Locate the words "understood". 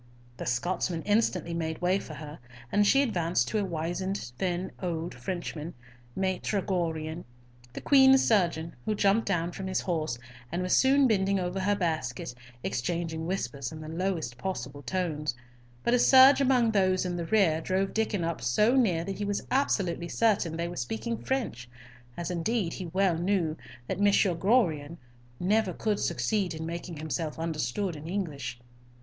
27.37-27.95